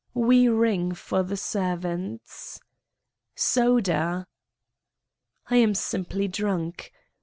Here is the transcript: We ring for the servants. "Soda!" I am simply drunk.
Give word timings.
We 0.15 0.47
ring 0.47 0.93
for 0.93 1.21
the 1.21 1.37
servants. 1.37 2.59
"Soda!" 3.35 4.25
I 5.47 5.57
am 5.57 5.75
simply 5.75 6.27
drunk. 6.27 6.91